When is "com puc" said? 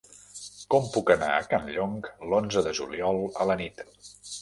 0.73-1.11